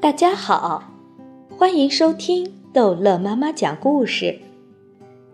[0.00, 0.82] 大家好，
[1.58, 4.40] 欢迎收听逗乐妈妈讲故事。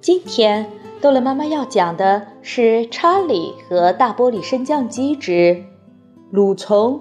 [0.00, 0.68] 今天
[1.00, 5.62] 逗乐妈妈要讲的是《查理和大玻璃升降机之
[6.32, 7.00] 蠕虫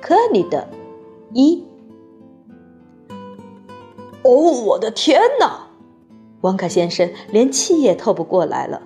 [0.00, 0.68] 科尼的
[1.34, 1.62] 一》。
[4.22, 5.66] 哦，我的天哪！
[6.40, 8.80] 王卡先生连气也透不过来了。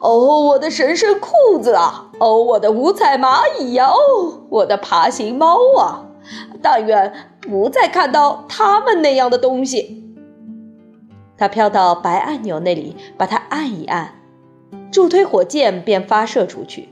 [0.00, 2.10] 哦，我的神圣裤子啊！
[2.20, 3.88] 哦，我的五彩蚂蚁呀！
[3.88, 6.04] 哦，我的爬行猫啊！
[6.62, 10.04] 但愿不再看到他们那样的东西。
[11.36, 14.14] 他飘到白按钮那里，把它按一按，
[14.90, 16.88] 助推火箭便发射出去。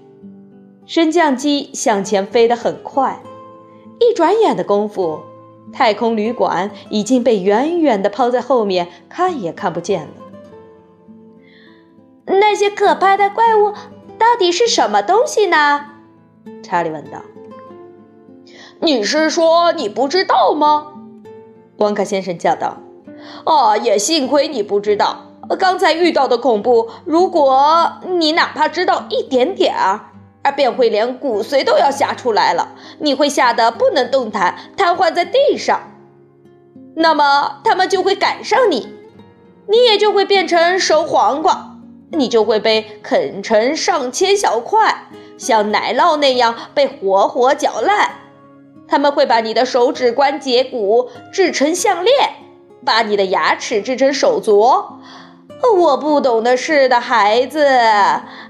[0.86, 3.20] 升降机向前飞得很快，
[3.98, 5.20] 一转眼的功夫，
[5.72, 10.08] 太空旅馆已经被远远地抛在后面，看也看不见了。
[12.26, 13.72] 那些可怕的怪物
[14.16, 15.86] 到底是什么东西呢？
[16.62, 17.20] 查理问道。
[18.80, 20.88] 你是说你不知道吗？
[21.78, 22.78] 王卡先生叫道。
[23.44, 26.90] 啊，也幸亏你不知道刚才遇到的恐怖。
[27.04, 30.00] 如果你哪怕知道一点点儿，
[30.42, 32.68] 而便会连骨髓都要吓出来了。
[33.00, 35.80] 你会吓得不能动弹，瘫痪在地上。
[36.94, 38.94] 那么他们就会赶上你，
[39.68, 41.76] 你也就会变成熟黄瓜，
[42.12, 48.10] 你就会被啃成上千小块，像奶酪那样被活活搅烂。
[48.88, 52.14] 他们会把你的手指关节骨制成项链，
[52.84, 54.84] 把你的牙齿制成手镯。
[55.76, 57.64] 我不懂的是的孩子，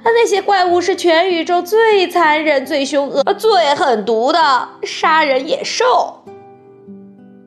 [0.04, 6.24] 那些怪物是全宇宙最残忍、最凶恶、最狠毒的杀人野兽。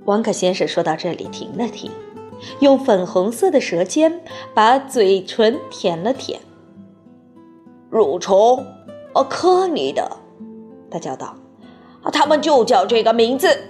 [0.05, 1.91] 王可先生说到这里停了停，
[2.61, 4.21] 用粉红色的舌尖
[4.55, 6.39] 把嘴唇舔了舔。
[7.91, 8.65] 蠕虫，
[9.13, 10.17] 哦，科尼的，
[10.89, 11.35] 他叫道。
[12.09, 13.65] 啊，他们就叫这个名字。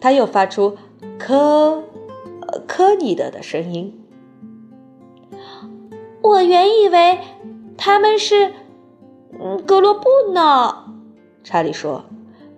[0.00, 0.78] 他又发出
[1.20, 1.84] “科，
[2.66, 4.02] 科尼德”的声音。
[6.22, 7.18] 我原以为
[7.76, 8.54] 他们是，
[9.38, 10.84] 嗯，格罗布呢。
[11.44, 12.04] 查理说：“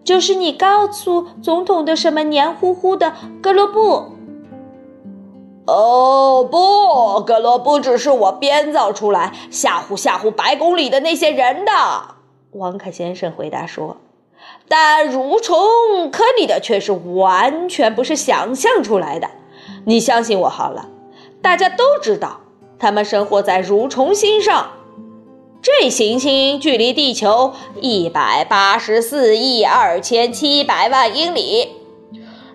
[0.04, 4.12] 就是你告诉总统的什么黏糊糊的格罗布。”
[5.66, 11.72] 哦，不，格罗布只是我编造出来吓唬吓唬白宫里的那些人的。
[12.52, 13.96] 王凯先生回答说。
[14.68, 19.28] 但蠕虫科里的却是完全不是想象出来的，
[19.84, 20.88] 你相信我好了。
[21.42, 22.40] 大家都知道，
[22.78, 24.70] 它们生活在蠕虫星上，
[25.60, 31.68] 这行星距离地球一百八十四亿二千七百万英里。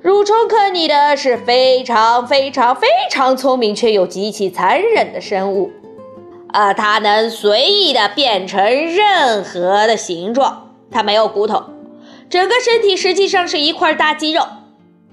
[0.04, 5.72] 蠕虫科里的是非常非常非常聪明却又极其残忍的生物，
[6.48, 11.64] 啊，它能随意的变成任何的形状，它没有骨头。
[12.30, 14.46] 整个身体实际上是一块大肌肉，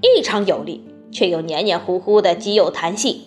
[0.01, 3.23] 异常有力，却又黏黏糊糊的，极有弹性，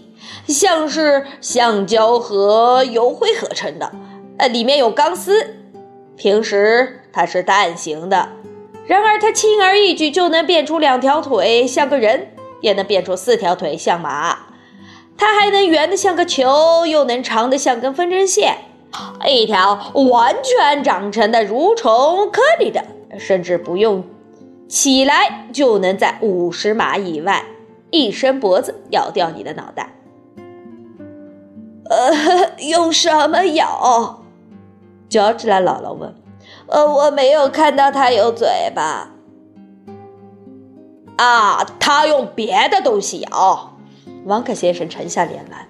[0.46, 3.94] 像是橡胶和油灰合成的。
[4.38, 5.56] 呃，里面有钢丝。
[6.18, 8.30] 平时它是蛋形的，
[8.88, 12.28] 然而它轻而易举就能变出两条腿，像个人；
[12.60, 14.48] 也能变出四条腿，像马。
[15.16, 18.58] 它还能圆的像个球，又能长的像根分针线，
[19.28, 22.84] 一条完全长成的蠕虫颗粒的。
[23.18, 24.04] 甚至不用
[24.68, 27.46] 起来，就能在五十码以外
[27.92, 29.94] 一伸脖子咬掉你的脑袋。
[31.90, 34.24] 呃，用什么咬？
[35.10, 36.14] 乔治拉姥姥问。
[36.68, 39.14] 呃，我没有看到它有嘴巴。
[41.16, 43.78] 啊，它用别的东西咬。
[44.26, 45.68] 王克先生沉下脸来。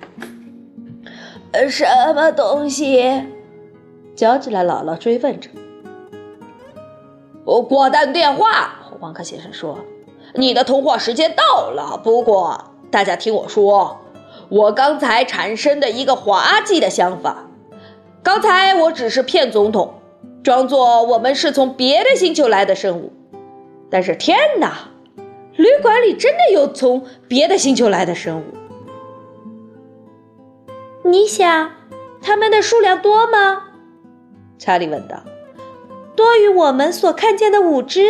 [1.51, 1.85] 呃，什
[2.15, 3.27] 么东西？
[4.15, 5.49] 乔治拉姥姥追问着。
[7.47, 9.79] 我挂断电话，王克先生说
[10.35, 11.97] ：“你的通话时间到了。
[12.03, 14.01] 不过，大家听我说，
[14.49, 17.45] 我刚才产生的一个滑稽的想法。
[18.21, 19.93] 刚才我只是骗总统，
[20.43, 23.13] 装作我们是从别的星球来的生物。
[23.89, 24.89] 但是天哪，
[25.55, 28.43] 旅馆里真的有从别的星球来的生物。
[31.07, 31.71] 你想，
[32.21, 33.63] 他们的数量多吗？”
[34.59, 35.23] 查理问道。
[36.17, 38.01] 多于我们所看见的五只，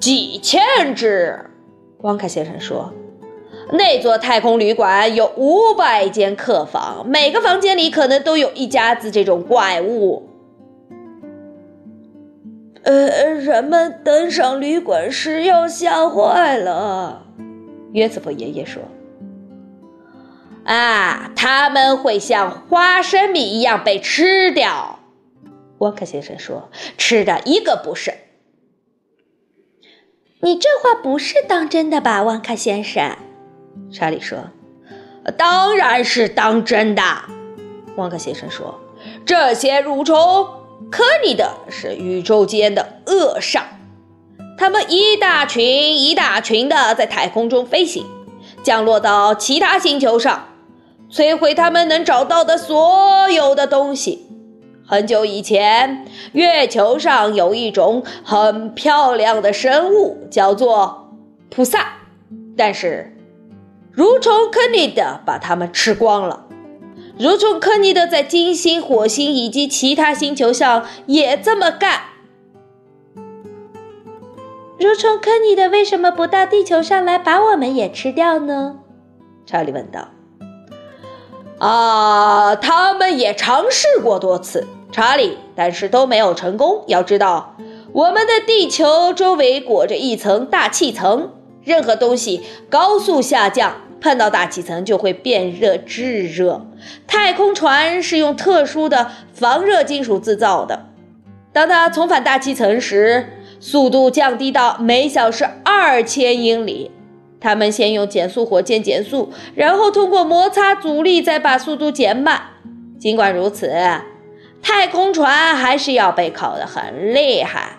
[0.00, 1.44] 几千只。
[1.98, 2.94] 汪凯先生说
[3.72, 10.26] ：“那座太空旅馆有五百间客房，每个房间里可能都有一家子这种怪物。”
[12.82, 17.26] 呃，人们登上旅馆时要吓坏了。
[17.92, 18.80] 约瑟夫爷爷说
[20.64, 24.97] ：“啊，他们会像花生米一样被吃掉。”
[25.78, 28.14] 沃克先生说：“吃的一个不剩。”
[30.40, 33.16] 你这话不是当真的吧，旺卡先生？
[33.92, 34.50] 查理说
[35.36, 37.02] ：“当然是当真的。”
[37.96, 38.78] 旺卡先生说
[39.26, 40.16] ：“这些蠕虫，
[40.90, 43.62] 科尼的是宇宙间的恶煞，
[44.56, 48.06] 它们一大群一大群的在太空中飞行，
[48.62, 50.48] 降落到其他星球上，
[51.10, 54.26] 摧毁他们能找到的所有的东西。”
[54.90, 61.10] 很久以前，月球上有一种很漂亮的生物，叫做
[61.50, 61.98] 菩萨。
[62.56, 63.14] 但是，
[63.94, 66.46] 蠕虫科尼德把它们吃光了。
[67.18, 72.00] 蠕虫科尼德在金星、火星以及其他星球上也这么干。
[74.78, 78.76] 蠕虫科尼德为什么不到地球上来把我们也吃掉呢？
[79.44, 80.08] 查理问道。
[81.58, 84.66] 啊，他们也尝试过多次。
[84.90, 86.82] 查理，但是都没有成功。
[86.86, 87.56] 要知道，
[87.92, 91.30] 我们的地球周围裹着一层大气层，
[91.62, 96.66] 任何东西高速下降，碰到大气层就会变热炙热。
[97.06, 100.86] 太空船是用特殊的防热金属制造的，
[101.52, 106.90] 当它重返大气层时，速度降低到每小时二千英里。
[107.40, 112.40] 他们先用减速火箭减速，然后通过摩擦阻力再把速度减慢。
[112.98, 113.70] 尽管如此。
[114.68, 117.78] 太空船还是要被烤得很厉害。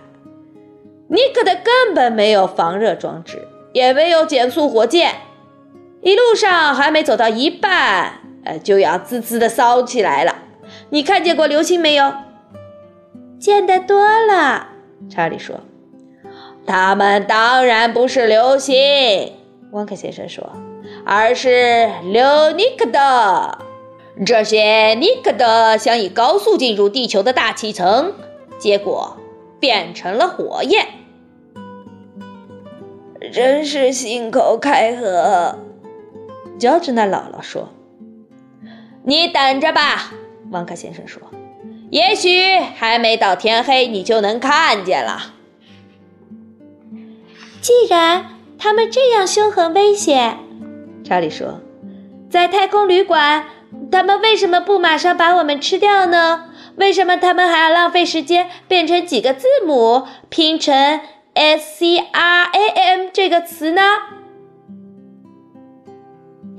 [1.07, 5.17] 尼克的根本没有防热装置，也没有减速火箭，
[6.01, 8.13] 一路上还没走到一半，
[8.43, 10.33] 呃，就要滋滋的烧起来了。
[10.89, 12.11] 你看见过流星没有？
[13.39, 14.69] 见得多了。
[15.11, 15.59] 查理说
[16.65, 19.33] ：“他们当然不是流星。”
[19.71, 20.51] 温克先生说
[21.05, 23.59] ：“而是流尼克的。”
[24.25, 28.13] 这些尼克德想以高速进入地球的大气层，
[28.59, 29.15] 结果
[29.61, 30.87] 变成了火焰，
[33.31, 35.59] 真是信口开河。
[36.59, 37.69] 乔治娜姥姥说
[39.03, 40.11] ：“你等着吧。”
[40.51, 41.21] 王克先生说
[41.89, 45.33] ：“也许还没到天黑，你就能看见了。”
[47.61, 48.25] 既然
[48.57, 50.37] 他们这样凶狠危险，
[51.05, 51.61] 查理说
[52.29, 53.45] ：“在太空旅馆。”
[53.91, 56.45] 他们为什么不马上把我们吃掉呢？
[56.75, 61.01] 为什么他们还要浪费时间变成几个字母拼成
[61.33, 63.81] S C R A M 这个词呢？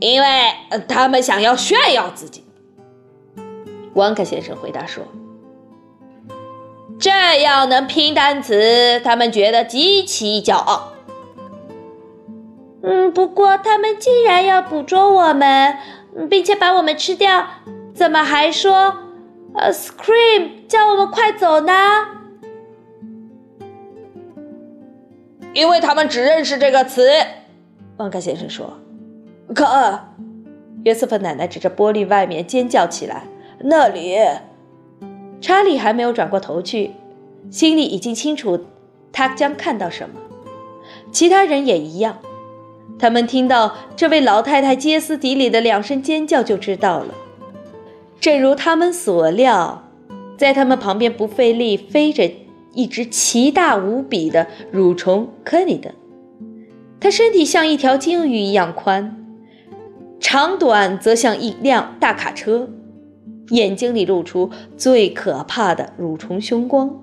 [0.01, 0.27] 因为
[0.89, 2.45] 他们想要炫耀自己。
[3.95, 5.05] 汪克先生回答说
[7.01, 10.93] ：“这样能拼单词，他们觉得极其骄傲。”
[12.83, 15.77] 嗯，不过他们既然要捕捉我们。
[16.29, 17.47] 并且把我们吃掉，
[17.95, 18.97] 怎么还说
[19.55, 21.73] 呃，scream，叫我们快走呢？
[25.53, 27.09] 因为他们只认识这个词。
[27.97, 28.79] 旺克先生说
[29.55, 29.65] ：“可，
[30.85, 33.25] 约瑟芬奶奶指着玻璃外面尖叫起来。
[33.59, 34.17] 那里，
[35.41, 36.93] 查理还没有转过头去，
[37.51, 38.67] 心里已经清楚
[39.13, 40.21] 他将看到什么。
[41.11, 42.19] 其他人也一样。”
[43.01, 47.15] 他们听到这位老太太歇斯底里的两声尖叫，就知道了。
[48.21, 49.91] 正如他们所料，
[50.37, 52.31] 在他们旁边不费力飞着
[52.75, 55.91] 一只奇大无比的蠕虫科尼德。
[57.01, 59.17] 它身体像一条鲸鱼一样宽，
[60.21, 62.69] 长短则像一辆大卡车，
[63.49, 67.03] 眼睛里露出最可怕的蠕虫凶光。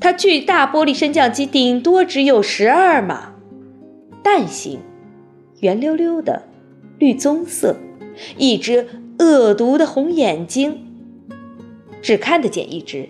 [0.00, 3.32] 它巨大玻璃升降机顶多只有十二码。
[4.22, 4.78] 蛋形，
[5.64, 6.42] 圆溜溜的，
[6.98, 7.76] 绿棕色，
[8.36, 8.86] 一只
[9.18, 10.86] 恶毒的红眼睛，
[12.02, 13.08] 只看得见一只，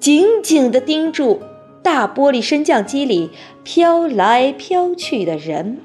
[0.00, 1.38] 紧紧地盯住
[1.80, 3.30] 大玻璃升降机里
[3.62, 5.78] 飘来飘去的人。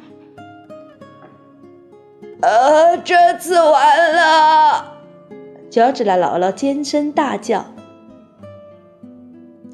[2.41, 4.97] 呃，这次完了！
[5.69, 7.75] 乔治拉姥姥尖声大叫：“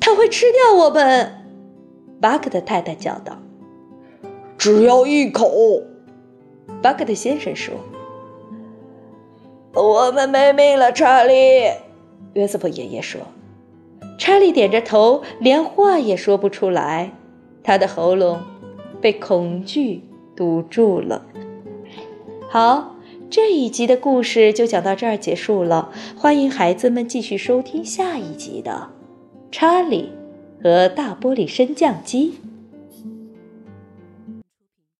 [0.01, 1.45] 他会吃掉我们！”
[2.19, 3.37] 巴克的太太叫道。
[4.57, 5.51] 只要一口，
[6.81, 7.75] 巴克特先生说
[9.73, 11.33] ：“我们没命了，查理。”
[12.33, 13.21] 约瑟夫爷爷说。
[14.17, 17.11] 查理点着头，连话也说不出来，
[17.63, 18.39] 他的喉咙
[19.01, 20.01] 被恐惧
[20.35, 21.25] 堵住了。
[22.47, 22.95] 好，
[23.29, 25.91] 这一集的故事就讲到这儿结束了。
[26.17, 28.71] 欢迎孩子们继续收听下一集的
[29.51, 30.11] 《查理
[30.63, 32.35] 和大玻璃升降机》。